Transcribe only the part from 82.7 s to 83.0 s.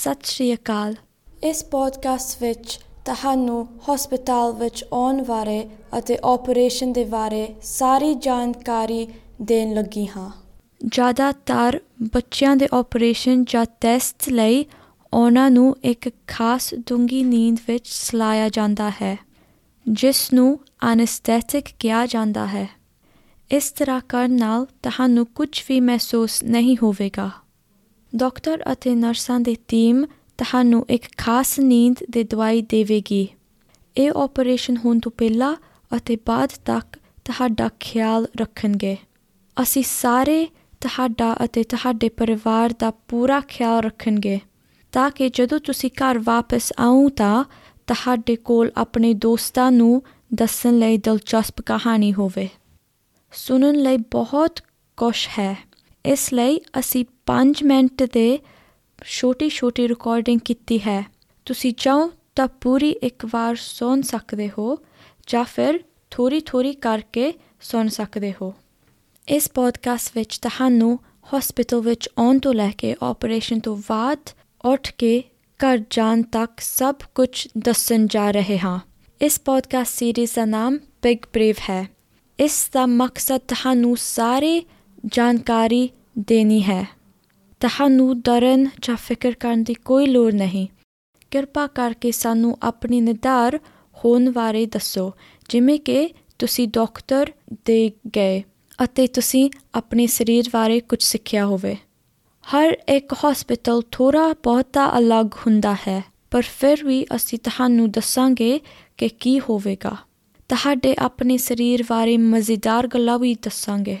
ਦਾ